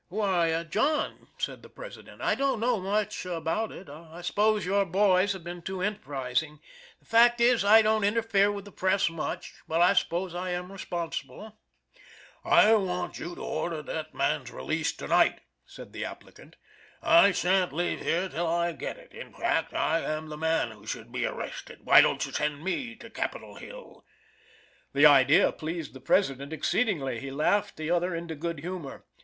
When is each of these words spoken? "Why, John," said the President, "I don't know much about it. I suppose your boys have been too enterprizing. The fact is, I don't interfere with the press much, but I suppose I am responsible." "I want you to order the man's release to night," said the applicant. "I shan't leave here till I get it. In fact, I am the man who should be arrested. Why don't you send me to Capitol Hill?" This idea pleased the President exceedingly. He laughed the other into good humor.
"Why, 0.09 0.63
John," 0.63 1.27
said 1.37 1.61
the 1.61 1.69
President, 1.69 2.23
"I 2.23 2.33
don't 2.33 2.59
know 2.59 2.79
much 2.79 3.23
about 3.27 3.71
it. 3.71 3.87
I 3.87 4.21
suppose 4.21 4.65
your 4.65 4.83
boys 4.83 5.33
have 5.33 5.43
been 5.43 5.61
too 5.61 5.83
enterprizing. 5.83 6.59
The 7.01 7.05
fact 7.05 7.39
is, 7.39 7.63
I 7.63 7.83
don't 7.83 8.03
interfere 8.03 8.51
with 8.51 8.65
the 8.65 8.71
press 8.71 9.11
much, 9.11 9.53
but 9.67 9.79
I 9.79 9.93
suppose 9.93 10.33
I 10.33 10.53
am 10.53 10.71
responsible." 10.71 11.55
"I 12.43 12.73
want 12.73 13.19
you 13.19 13.35
to 13.35 13.43
order 13.43 13.83
the 13.83 14.07
man's 14.11 14.49
release 14.49 14.91
to 14.93 15.07
night," 15.07 15.41
said 15.67 15.93
the 15.93 16.03
applicant. 16.05 16.55
"I 17.03 17.31
shan't 17.31 17.71
leave 17.71 17.99
here 18.01 18.27
till 18.27 18.47
I 18.47 18.71
get 18.71 18.97
it. 18.97 19.13
In 19.13 19.31
fact, 19.31 19.71
I 19.75 19.99
am 20.01 20.29
the 20.29 20.35
man 20.37 20.71
who 20.71 20.87
should 20.87 21.11
be 21.11 21.27
arrested. 21.27 21.81
Why 21.83 22.01
don't 22.01 22.25
you 22.25 22.31
send 22.31 22.63
me 22.63 22.95
to 22.95 23.11
Capitol 23.11 23.53
Hill?" 23.57 24.03
This 24.93 25.05
idea 25.05 25.51
pleased 25.51 25.93
the 25.93 26.01
President 26.01 26.51
exceedingly. 26.51 27.19
He 27.19 27.29
laughed 27.29 27.77
the 27.77 27.91
other 27.91 28.15
into 28.15 28.33
good 28.33 28.61
humor. 28.61 29.05